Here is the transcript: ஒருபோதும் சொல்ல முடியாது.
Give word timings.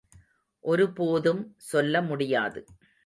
ஒருபோதும் 0.59 1.53
சொல்ல 1.57 2.01
முடியாது. 2.01 2.65